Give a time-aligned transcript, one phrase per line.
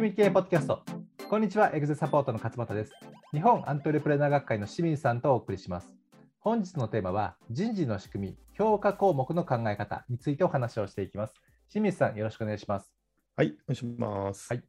[0.00, 0.82] 仕組み系ポッドキャスト。
[1.28, 2.92] こんにちは、エグゼサポートの勝俣です。
[3.32, 5.92] 日本アントレプレナー学会の清水さんとお送りします。
[6.38, 11.34] 本日のテーマは、人事の仕組み、評価項目の考え方についてお話をしていきます。
[11.70, 12.90] 清水さん、よろしくお願いします。
[13.36, 14.48] はい、お願いします。
[14.48, 14.64] はい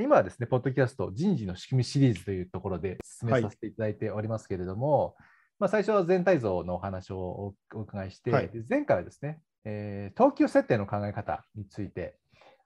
[0.00, 5.14] 今はですね、ポッドキャスト人事の仕組みシリーズというところで進めさせていただいておりますけれども、
[5.60, 12.16] まあ、最初は全体像のお話をおお伺いして、はいで前回はですね、えー等級設定の考え方について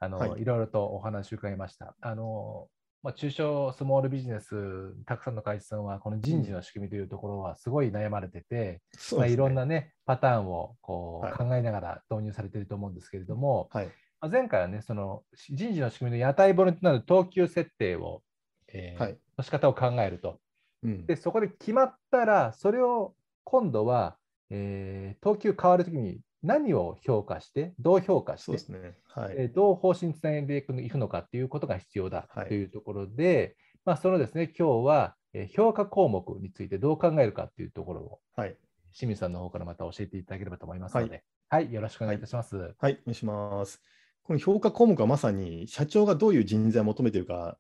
[0.05, 0.43] あの、はい。
[0.43, 1.95] い、ろいろとお話を伺いました。
[2.01, 2.69] あの
[3.03, 9.31] まあ、中小スモールビジネス、たくさんの会社さんは、この人事の仕組みというところはすごい悩まれてて、うですね。
[9.31, 11.35] いろんな、ね、パターンをこうはい。
[11.35, 18.23] 考えながら導入されていると思うんですけれども、はい、まあ前回はね、その人事の仕組みの屋台骨となる等級設定を、
[18.69, 19.19] えーはい。
[19.37, 20.41] の仕方を考えると。
[20.83, 23.15] うん、で、そこで決まったら、それを
[23.45, 24.17] 今度は、
[24.49, 28.95] えー等級変わるときに何を評価して、どう評価してね。
[29.09, 38.57] はい、えーどう方針につないくのいくのかということが必要だはいというところで、まあ、そのですね、今日は、えー評価項目についてどう考えるかというところを、はい、
[38.93, 42.57] 清水さんの方からまた教えていただければと思いますので、はい、よろしくお願いいたします。
[42.57, 43.81] はい、お願いします。
[44.23, 47.59] この評価項目はまさに社長がどういう人材を求めているか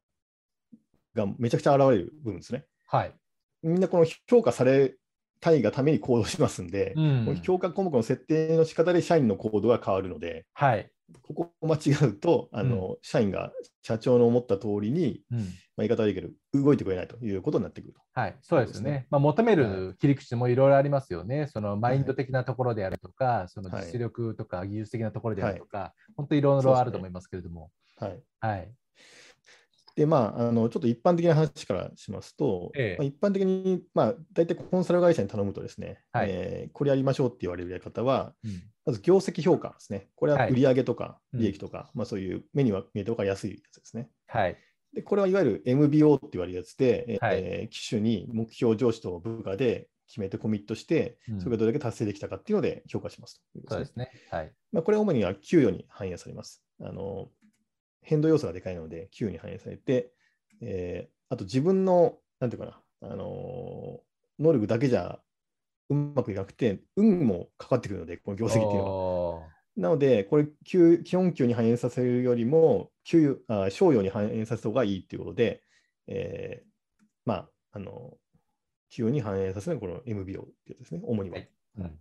[1.14, 2.64] がめちゃくちゃ現れる部分ですね。
[2.86, 3.14] はい。
[3.62, 4.94] みんなこの評価され
[5.40, 10.90] たいがために行動しますんで、うん評価項目の設定の仕方で社員の行動が変わるので、はい。
[11.22, 18.00] ここを間違うと、あの社員が社長の思った通りに、うんまあ、言い方悪いけど、動いてくれないということになってくると。
[18.14, 18.90] はい、そうですね。
[18.90, 21.48] ねまあ、求めはる切り口もいろいろありますよね。
[21.48, 27.70] そのマインド的なところであるとか、そのはい実力とか技術的なところであるとか、本当いろいろあると思いますけれども。
[27.98, 28.72] はいはい。
[29.96, 40.08] で、まあ、あのちょっと一般的な話からしますと、ええまあ、一般的に、まあ、大体コンサル会社に頼むとですね、はいえーこれやりましょうって言われるやり方は、うんまず業績評価ですね。
[40.14, 44.10] これははい売上とかうん利益とか、まあ、そういう目には見えて分かりやすいやつですね。
[44.26, 44.58] はい。
[44.92, 54.10] で、これはいわゆる MBO って言われるやつで、えーはい機種に目標上司と部下で決めてコミットして、うんそれがどれだけ達成できたかっていうので評価しますということそうですね。
[54.30, 54.52] はい。
[54.72, 56.62] まあ、これは主には給与に反映されます。
[56.82, 57.30] あの
[58.04, 60.12] 変動要素がでかいので、給与に反映されて、
[60.60, 64.00] えーあと自分の、なんていうかな、あの
[64.38, 65.18] 能力だけじゃ
[65.88, 69.48] うまくいかなくて、運もかかってくるので、この業績っていうのは。
[69.76, 75.62] なので、これ給、基本給に反映させるよりも、給与あ賞与に反映させた方がいいっていうことで、
[76.06, 76.66] えー
[77.24, 78.16] まあ、あの、
[78.90, 81.36] 給与に反映させるのがこの MBO ってやつですね、主には。
[81.36, 81.48] はい
[81.78, 81.98] うん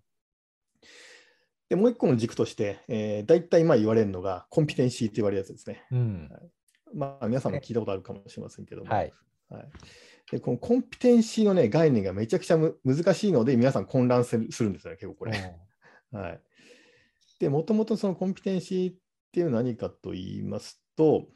[1.69, 5.84] で、もう一個の軸として、えー、大体まあ言われるのが、コンピテンシーって言われるやつですね。
[5.91, 6.29] うん。
[6.94, 9.13] まあ、皆さんも聞いたことあるかもしれませんけども、はい。
[9.50, 9.72] はい
[10.31, 15.31] でこのコンピテンシーの、ね、概念がめちゃくちゃむ難しいので、皆さん混乱するするんですよね、結構これ。
[16.12, 16.41] はい、
[17.40, 18.96] で、もともとそのコンピテンシーっ
[19.31, 21.28] ていうのは何かと言いますと、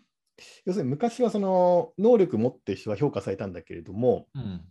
[0.65, 4.61] 要するに昔はその能力持ってる人は評価されたんだけれども、うん。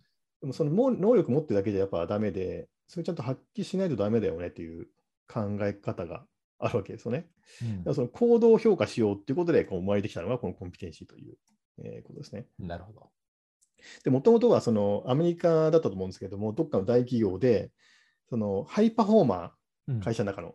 [0.40, 4.88] でもそのも能力持ってるだけじゃやっぱダメで、それちゃんと発揮しないとダメだよねっていう
[5.28, 6.24] 考え方が
[6.58, 7.28] あるわけですよね。
[7.62, 11.36] うんだからその行動を評価しようっていうことでこう生まれてきたのがこのコンピテンシーという、
[11.84, 12.46] えーことですね。
[12.58, 13.10] なるほど。
[14.04, 17.70] で、もともとはそのアメリカだったと思うんですけども、どっかの大企業で、
[18.28, 19.52] そのハイパフォーマ
[19.88, 20.54] うんー、会社の中の、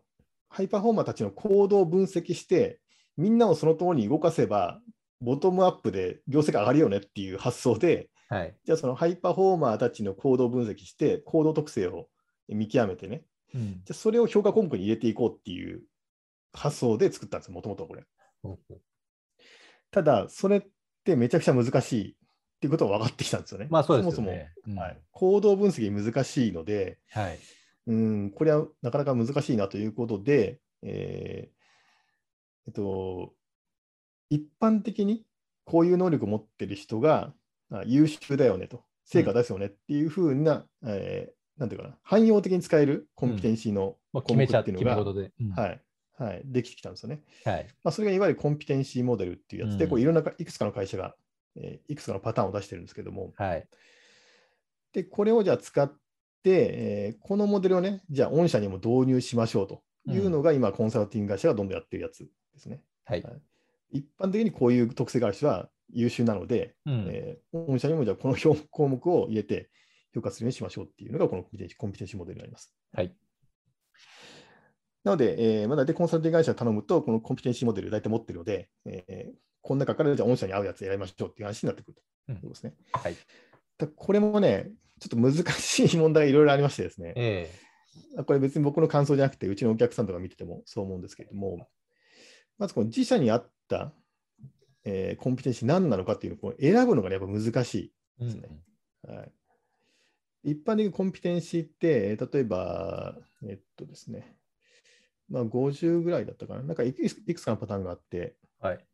[0.50, 2.82] ハイパフォーマーたちの行動を分析して、
[3.16, 4.82] みんなをその通りに動かせば、
[5.22, 8.56] ボトムアップで業績上がるよねっていう発想で、はい。
[8.66, 12.08] じゃあそのハイパフォーマーたちの行動を分析して、行動特性を
[12.50, 13.24] 見極めてね、
[13.56, 15.82] うんじゃあそれを評価項目に入れていこうっていう
[16.54, 18.04] 発想で作ったんですよ、もともとはこれ。
[19.92, 20.62] ただ、それっ
[21.04, 22.16] てめちゃくちゃ難しいっ
[22.62, 23.68] ていうことが分かってきたんですよね。
[23.70, 24.54] まあそうですよそもそも、ね。
[24.68, 27.40] うんはい、行動分析難しいので、はい。
[27.88, 31.62] うん、これはなかなか難しいなということで、えー
[32.68, 33.34] えっと、
[34.30, 35.26] 一般的に
[35.66, 37.34] こういう能力を持ってる人が
[37.72, 45.02] あ優秀だよねと、成果出すよねっていうふうな、えーなんていうかな、汎用的に使えるコンピテンシーのまあ、項目っていうのが。
[45.02, 45.82] うんはい
[46.18, 47.22] はい、できてきたんですよね。
[47.44, 47.68] はい。
[47.84, 51.16] まあ、それがいわゆるコンピテンシーモデルっていうやつで、うんこういろんないくつかの会社が、
[51.56, 53.68] えーいくつかのパターンを出してるんですけども、はい。
[54.94, 55.92] で、これをじゃあ使っ
[56.44, 62.30] て、えーこのモデルをね、じゃあ御社にも導入しましょうというのが、今、コンサルティング会社がどんどんやってるやつで
[62.60, 62.84] すね。
[63.06, 63.24] はい。
[63.90, 69.72] 一般的にこういう特性がある人は優秀なので、うんえー御社にもじゃあこの評項目を入れて
[70.14, 72.74] 評価するようにしましょうっていうのが、このコンピテンシーコンピテンシーモデルになります。
[72.94, 73.16] はい。
[75.04, 82.74] なので、えーまあ、大体コンサルティング会社に頼むと、このコンピテンシーモデル大体持ってるので、えーこの中からじゃあ御社に合うやつ選びましょうっていう話になってくるとうんいうことですね。
[82.94, 83.16] はい。
[83.78, 87.50] だこれもね、ちょっと難しい問題がいろいろありましてですね、え
[88.26, 91.68] これ別に僕の感想じゃなくて、うちのお客さんとか見ててもそう思うんですけれども、
[92.58, 93.94] まずこの自社に合った
[94.84, 97.94] えーコンピテンシー何なのかっていうのをこう選ぶのが、ね、やっぱ難しい。
[98.20, 98.50] ですね
[99.08, 99.32] はい、
[100.44, 103.18] 一般的にコンピテンシーって、例えば、
[103.48, 104.36] えっとですね、
[105.30, 106.64] まあ、50ぐらいだったかな。
[106.64, 108.86] なんかいくいくつかのパターンがあって、はい。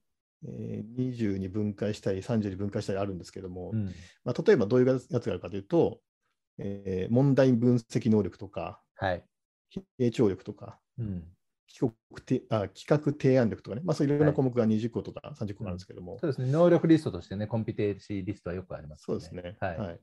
[0.47, 3.85] えー20に分解したり、30に分解したりあるんですけども、うん。
[4.23, 5.99] まあ、例えばどういうやつがあるかというと、
[6.59, 9.23] えー問題分析能力とか、はい。
[9.99, 11.23] 傾聴力とか、うん。
[11.69, 16.51] 企画てあ企画提案力とかね、まあ、そういういろんはない項目が20個とか30個あるんですけども、そうですね。
[16.51, 19.57] 能力リストとしてね、コンピテンシーリストはよくありますよそうですね。
[19.59, 19.77] はい。
[19.77, 19.99] はい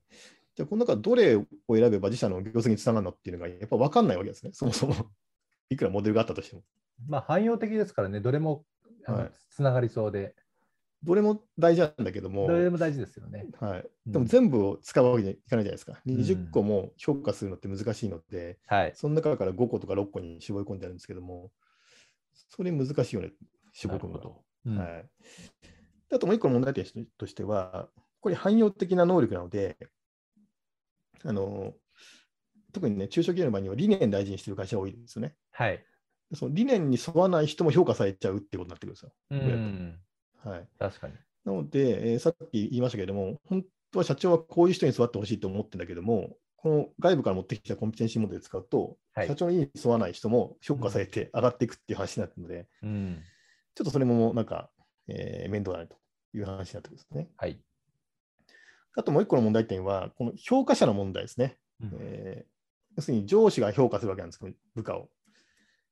[0.54, 4.94] じゃあ、この中どれを選べば自社の業績につながるのっていうのがやっぱ分かんないわけですね、そもそも。
[5.70, 6.62] いくらモデルがあったとしても。
[7.08, 8.64] まあ、汎用的ですからね、どれも
[9.50, 10.34] つながりそうで、
[11.02, 13.46] どれも大事なんだけども、どれも大事ですよね。
[13.60, 15.92] はい、うんでも全部を使うわけにはいかないじゃないですか。
[15.92, 18.92] ん20個も評価するのって難しいので、はい。
[18.94, 21.50] その中から5個とか6個に絞り込んであるんですけども、
[22.32, 23.32] それ難しいよね、
[23.72, 24.44] 絞り込むのなるほ。
[24.66, 25.10] うんはい、
[26.12, 27.88] あともう一個の問題点としては、
[28.20, 29.76] これ汎用的な能力なので、
[31.24, 31.74] あの
[32.72, 35.34] 特にね、中小企業の場合には理念大事にしている会社が多いですよね。
[35.52, 35.84] はい。
[36.34, 39.12] その理念に沿わない人も評価されちゃうってことになってくるんですよ。
[39.30, 39.98] うん。
[40.44, 41.14] はい、確かに。
[41.44, 53.22] なので、えーさっき言いましたけれども、本当は社長はこういう人に座ってほしいと思ってるんだけども、この外部から持ってきたコンピテンシーモデルを使うと、はい社長に沿わない人も評価されて上がっていくっていう話になってるので、うん。
[53.76, 54.70] ちょっとそれもなんか、
[55.06, 55.96] えー面倒だねと
[56.36, 57.28] いう話になってくるんですね。
[57.36, 57.60] はい。
[58.96, 61.58] あともう一個の問題点は、この評価者の問題ですね。
[61.80, 62.54] うんえー
[62.96, 65.08] 要するに上司が評価するわけなんですけど、部下を。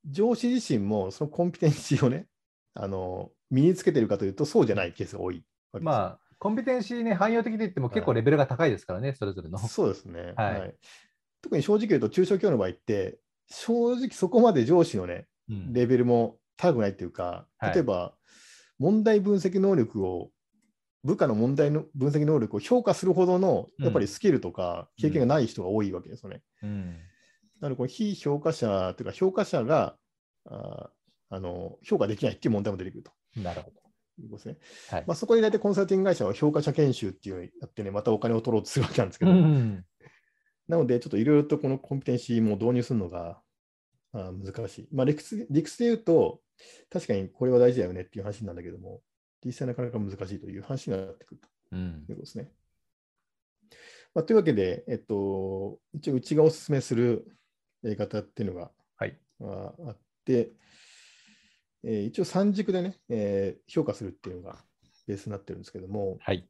[0.07, 2.27] 上司自身もそのコンピテンシーをね、
[2.75, 5.45] あの身につけてるかというと、そうじゃないケースが多い。
[5.81, 9.59] まあ、コンピテンシーね、汎用的で言っても結構レベルが高いですからね、それぞれの。
[9.59, 10.75] そうですね、はい
[11.41, 13.19] 特に正直言うと、中小企業の場合って、
[13.49, 18.15] 正直そこまで上司のね、うんレベルも高くないっていうか、はい例えば、
[18.79, 20.31] 問題分析能力を、
[21.05, 26.43] 部下の問題の分析能力を評価するほどの、うんやっぱりスキルとか経験がない人が多いわけですよね。
[26.63, 26.97] うん。
[27.61, 29.97] なので、この非評価者というか、評価者が
[30.47, 30.91] あ
[31.31, 33.83] あの評価できないっていう問題も出てくるとなるほど。
[34.21, 34.57] いうことですね。
[34.91, 35.05] はい。
[35.07, 39.85] まあ、そこで大体コンサルティング会社は評価者研修っていうのをやってね、またお金を取ろうとするわけなんですけうど、ん。
[40.69, 43.41] なので、ちょっといろいろとこのコンピテンシーも導入するのが
[44.13, 44.89] あー難しい。
[44.93, 46.41] まあ理屈、理屈で言うと、
[46.91, 49.01] 確かにこれは大事だよねっていう話なんだけども、
[49.45, 51.41] 実際なかなか難しいという話になってくる
[51.73, 52.51] うんということですね。
[54.15, 57.27] まあ、というわけで、えっと、一応うちがお勧めする
[57.83, 59.19] やり方っていうのが、はい。
[59.41, 60.53] ああって、
[61.85, 64.59] えー一応三軸でね、えー評価するっていうのが
[65.07, 66.47] ベースになってるんですけども、はい。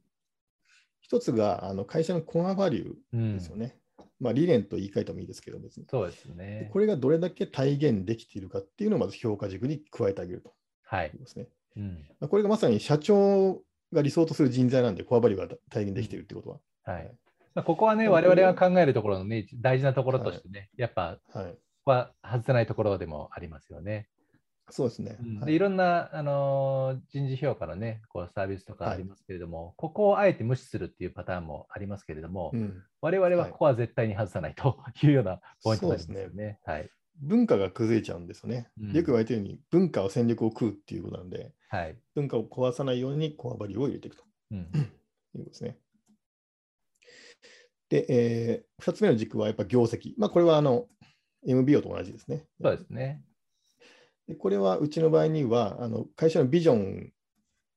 [0.99, 3.77] 一つがあの会社のコアバリュうーんですよね。
[4.19, 5.85] まあ理念と言い換えてもいいですけど、別に。
[5.89, 6.69] そうですでね。
[6.71, 10.53] これがどれだけ体現できているかっていうのをまず評価軸に加えてあげると
[10.83, 11.47] はいですね。
[11.75, 12.05] うん。
[12.19, 13.61] まあこれがまさに社長
[13.91, 16.59] が理想とする人材なんで、コアバリューが体現できているってことは。
[16.83, 17.11] はい。
[17.55, 21.51] まあ、ここはね、我々が考えるところのね、大事なところとしてね、やっぱ、はい。
[21.51, 24.07] ここは外せないところでもありますよね。
[24.69, 25.17] そうですね。
[25.21, 36.59] うんはいでいろんな、あのー人事評価のね、こうサービスとかありますけれども、ここをあえて無視するっていうパターンもありますけれども、うん我々ははいここは絶対に外さないというようなポイントになりますよね。
[36.65, 36.89] はい。
[37.21, 38.69] 文化が崩れちゃうんですよね。
[38.79, 41.97] うんよく言われてるように、文化は戦力を食うっていうことなんで、はい。
[42.13, 44.57] 文化を壊さないようにコアバリューを入れていくとうん。
[44.59, 44.65] いう
[45.33, 45.79] ことですね。
[47.89, 50.13] で、え2つ目の軸はやっぱ業績。
[50.17, 50.85] まあ、これはあの
[51.47, 52.45] MBO と同じですね。
[52.61, 53.23] そうですね。
[54.27, 57.11] でこれはうちの場合にはあの会社のビジョン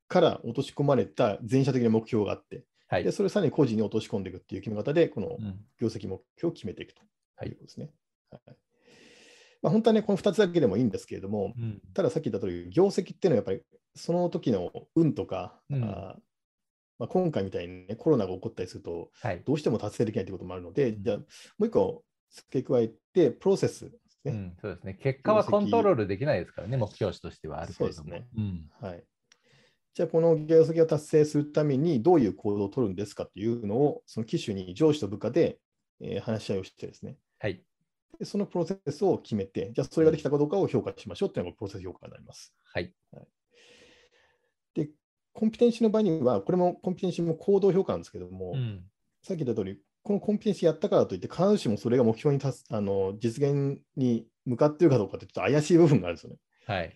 [0.08, 3.12] から落とし込まれた全社的な目標があって、はいで。
[3.12, 7.00] それをさらに個人に落とし込んでいくっていう決め方で、このうん業績目標を決めていくと
[7.36, 7.90] はいいうことですね。
[8.30, 8.56] はい
[9.62, 13.62] まあ、本当はね、この2つだけでもいいんですけれども、うんたださっき言った通り、業績っていうのはやっぱり
[13.94, 15.90] その時の運とか、うんあー
[16.98, 19.42] まあ、今回みたいに、ね、コロナが起こったりすると、はい。
[19.44, 21.24] どうしても達成できないということもあるので、うんじゃあも
[21.60, 24.32] う一個付け加えて、プロセスですね。
[24.32, 24.94] うん、そうですね。
[24.94, 28.10] 結果はコントロールできないですからね、目標値としてはある程度も。
[28.10, 29.04] そうですねうんはい。
[29.94, 35.58] じゃあ、この業績を達成するためにどういう行動を取るんですかというのを、その機種に上司と部下で、
[36.00, 37.62] えー話し合いをしてですねはい。
[38.18, 42.54] で、そのプロセスを決めて、じゃあ、それができたかどうかを評価しましょうというのがプロセス評価になります。
[42.72, 42.92] はい。
[44.74, 44.90] で、
[45.32, 48.84] コンピテンシーの場合には、これもコンピテンシーも行動評価なんですけども、うん。
[49.22, 56.36] さっき言った通り、このコンピテンシーやったからといって、必ずしもそれが目標に達すあの実現に向かっているかどうかってちょっと怪しい部分があるんですよね。
[56.66, 56.94] はい。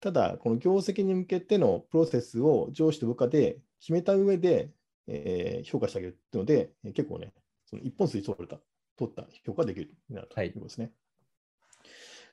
[0.00, 4.70] ただ、この業績に向けてのプロセスを上司と部下で決めた上で、
[5.06, 7.32] えー評価してあげるっていうので、えー結構ね、
[7.66, 8.58] その一本筋取れた、
[9.06, 10.92] 取った評価ができるようになるとはいいうことですね。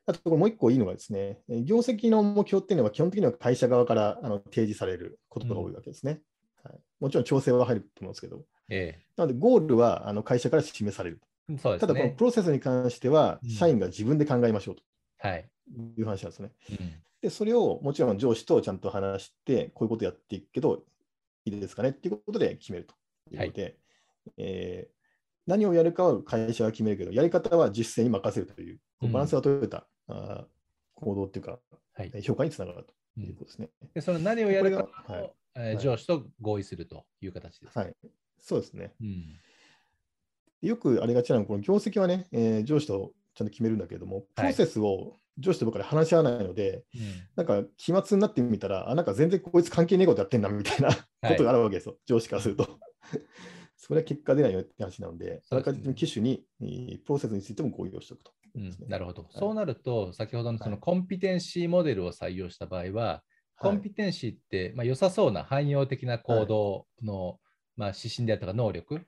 [0.06, 6.22] あと、もう一個いいのがですね、業績の目標っていうのは基本的には会社側からあの提示されることが多いわけですね。
[6.64, 11.22] はい、もちろん調整は入ると思うんですけど、ええ、なので、ゴールはあの会社から示される。
[11.48, 14.84] そうですね、ただ、このプロセスに関しては、社員が自分で考えましょうと。
[15.36, 15.50] い。
[15.98, 16.52] う話なんですね。
[16.72, 20.84] うん、で、それをもちろん上司とちゃんと話して、こういうことやっていくけど、
[21.46, 22.94] いいですかねっていうことで決めると
[23.32, 23.76] いうことで、はい、
[24.38, 24.99] えー、
[25.50, 30.46] 何をやるかは会社が決めるけど、やり方は実践に任せるという、バランスが取れた、うん、あ
[30.94, 31.58] 行動っていうか、
[31.96, 33.70] はい、評価につながるということですね。
[33.96, 35.34] でその何をやるかを、はい。
[35.56, 37.78] えー、上司と合意するという形です。
[37.78, 37.96] はい、
[38.38, 38.94] そうですね。
[39.02, 39.26] うん。
[40.62, 46.84] よくありがちなのは、この業績はね、えー、上司とちゃんと決めるんだけれども、プロセスを上司と僕ら話し合わないので、はい、
[47.38, 52.80] なんか期末になってみたら、あなんか全然こいつ関係ねえことやってんなみたいなことがあるわけですよ、はい、上司からすると。
[53.90, 56.46] それは結果出ないよって話なので、あらかじめ機種に、
[57.08, 59.24] プロセスについても合意をしておくと、うん、なるほど。
[59.24, 63.24] はい、そうなると、先ほどのそのコンピテンシーモデルを採用した場合は、
[63.58, 67.40] コンピテンシーって、まあ、良さそうな汎用的な行動の、
[67.78, 69.02] まあ、指針であったか能力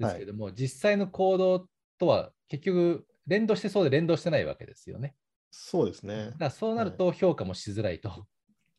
[0.00, 1.68] ですけども、はい、実際の行動
[2.00, 5.14] とは結局連動してそうで連動してないわけですよね。
[5.52, 6.26] そうですね。
[6.26, 8.08] だからそうなると評価もしづらいと。
[8.08, 8.20] はい、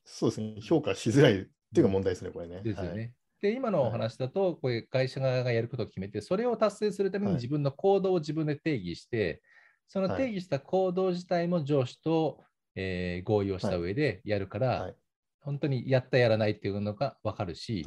[0.03, 0.55] そうですね。
[0.61, 2.61] 評価しづらいっていうか問題ですね、これね。
[2.61, 3.13] ですよね。
[3.41, 9.41] はい、で、今のお話だと、これ会社側がやることを決めて、それを達成するために自分の行動を自分で定義して、
[9.87, 12.39] その定義した行動自体も上司と、
[12.75, 14.93] えー、合意をした上でやるから、
[15.41, 17.85] 本当にやったやらないっていうのが分かるし、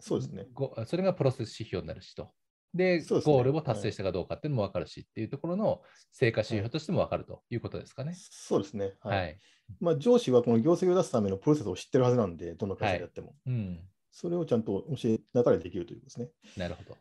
[0.00, 0.46] そうですね。
[0.86, 2.30] それがプロセス指標になるしと。
[2.74, 5.80] で、ね、ゴールを達成したかどうかっていうのも分かるし、はい、っていうところの
[6.12, 8.14] 成果指標としても分かるということですかね。
[8.14, 8.94] そうですね。
[9.00, 9.18] はい。
[9.18, 9.38] はい、
[9.80, 13.28] まあ、上司はこの業績を出すためのプロセスを知ってるはずなんで、どの会社でやっても。
[13.28, 13.80] はい、うん、
[14.20, 16.28] それをちゃんと教えながらできるということですね。
[16.56, 16.96] なるほど。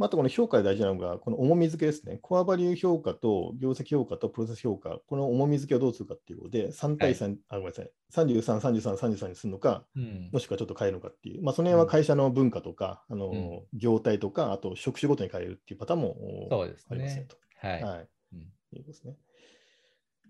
[0.00, 2.16] あとこの評価で大事なのが、この重み付けですね。
[2.22, 17.26] コアバリュー評価と業績評価とプロセス評価、この重み付けをどうするかっていうことで、3対3、はい、あごめんなさい、33、33、33にするのか、うん、もしくはちょっと変えるのかっていう、まあ、その辺は会社の文化とか、うん、あの業態とか、あと職種ごとに変えるっていうパターンもありますね。
[17.60, 17.82] はい。
[17.82, 18.08] はい。
[18.32, 18.40] うん、
[18.78, 19.16] いいですね。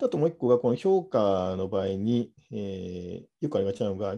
[0.03, 4.17] あともう一個が、この評価の場合に、えー、よくありがちなのが、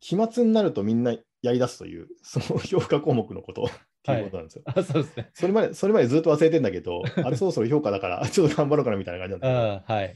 [0.00, 3.66] 期末になるとみんなやり出すという、その評価項目のことっ
[4.02, 4.62] ていうことなんですよ。
[4.66, 5.30] はい、あそうですね。
[5.34, 10.14] それまで、それまでずっと忘れてんだけど、あれそろそろ評価だから、ちょっと頑張ろうかなみたいな感じなんだけど、はい、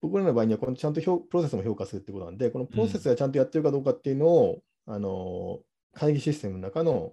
[0.00, 5.60] 僕らの場合には、このちゃんとプロセスも評価するってことなんで、このプロセスがちゃんとやってるかどうかっていうのを、うん、あの
[5.92, 7.12] 会議システムの中の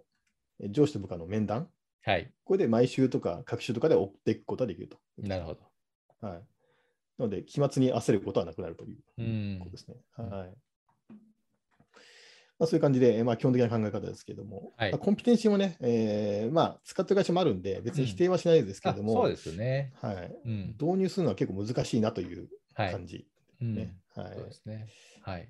[0.70, 1.68] 上司と部下の面談、
[2.04, 4.98] はい、これで毎週とか各週とかで追っていくことができると。
[5.18, 5.60] なるほど。
[6.22, 6.42] はい、
[7.18, 9.98] なので、期末に焦ることはなくなるということですね。
[10.18, 10.54] うん、はい
[12.60, 20.36] まあ、そういう感じで、まあ、基本的な考え方ですけれども、はい、コンピテンシーもね、えーまあ、使ってる会社もあるんで、別に否定はしないですけれども、うん、そうですね、はい。
[20.46, 23.28] うん、導入するのは結構難しいなという感じ、
[23.62, 23.96] ね。
[24.16, 24.34] はい。
[24.36, 24.88] そうですね。
[25.22, 25.50] はい。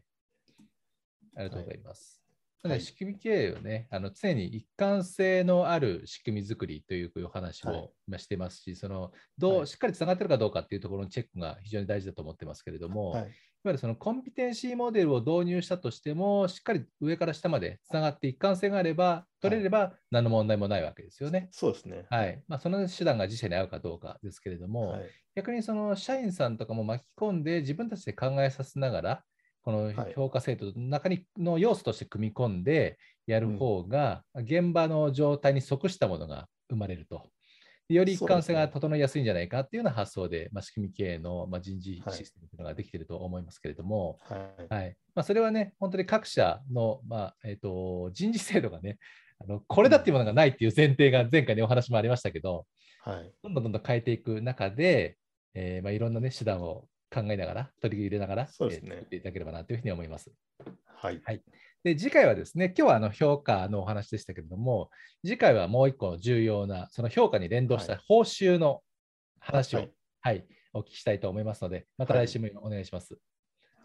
[1.35, 2.26] ありがとうございます。
[2.63, 13.31] はい、仕組み経営をね、あの常に一貫性のある仕組み作りというお話を今してますし、はい、そのどうしっかりつながってるかどうかっていうところのチェックが非常に大事だと思ってますけれども、はい。
[13.67, 21.49] わゆるそのコンピテンシーモデルを導入したとしても、しっかり上から下までつながって一貫性があれば、取れれば何の問題もないわけですよね。
[21.51, 22.05] そうですね。
[22.09, 22.41] はい。
[22.47, 25.01] まあ、その手段が自社に合うかどうかですけれども、はい、
[25.35, 29.23] 逆にその社員さんとかも巻き込んで自分たちで考えさせながら、
[29.67, 37.27] この評価制度の中にの要素として組み込んでやる方が、現場の状態に即したものが生まれると。
[37.89, 44.37] より一貫性が整いやすいんじゃないかっていうような発想で、まあ、仕組み系の、まあ、人事システムというのができていると思いますけれども、は
[44.71, 44.73] い。
[44.73, 44.95] はい。
[45.13, 48.97] まあ、それはね、本当に各社の、まあえーと、人事制度がね、
[49.41, 52.65] あのこれだっていうものがないっていう前提が前回にお話もありましたけど、
[53.01, 55.17] はい、どんどんどんどん変えていく中で、
[55.55, 60.31] えーまあ、いろんな、ね、手段を考えながら、取り入れながら、そうですね、えー、作っていただければなというふうに思います。
[60.95, 61.41] はい、はい
[61.83, 64.89] で次回はですね、今日はあの評価のお話でしたけれども、
[65.23, 68.81] 次回はもう一個重要な、その評価に連動した報酬の
[69.39, 73.17] 話を、はい、はい、お聞きしたいと思いますので、また来週もお願いします。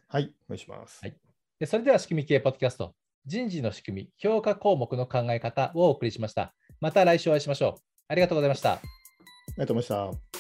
[0.09, 0.99] はい、はい、お願いします。
[1.03, 1.17] はい、
[1.61, 6.55] でそれでは仕組み系ポッドキャスト、人事の仕組み、評価項目の考え方をお送りしました。
[6.81, 7.83] また来週お会いしましょう。
[8.09, 8.73] ありがとうございました。
[8.73, 8.81] あ
[9.49, 10.32] りがとうございました。